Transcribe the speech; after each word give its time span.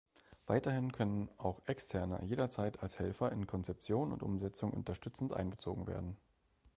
Weiterhin 0.47 0.91
können 0.91 1.29
auch 1.37 1.61
Externe 1.67 2.23
jederzeit 2.25 2.81
als 2.81 2.97
Helfer 2.97 3.31
in 3.31 3.45
Konzeption 3.45 4.11
und 4.11 4.23
Umsetzung 4.23 4.71
unterstützend 4.73 5.31
einbezogen 5.31 5.85
werden. 5.85 6.17